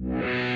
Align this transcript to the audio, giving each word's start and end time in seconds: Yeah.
Yeah. 0.00 0.47